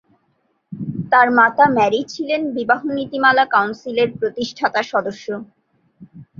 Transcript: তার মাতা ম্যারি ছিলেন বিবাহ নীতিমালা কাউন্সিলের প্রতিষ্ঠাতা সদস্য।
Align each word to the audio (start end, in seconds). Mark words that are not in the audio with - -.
তার 1.11 1.27
মাতা 1.37 1.65
ম্যারি 1.75 2.01
ছিলেন 2.13 2.41
বিবাহ 2.57 2.81
নীতিমালা 2.97 3.45
কাউন্সিলের 3.53 4.09
প্রতিষ্ঠাতা 4.19 4.81
সদস্য। 4.91 5.25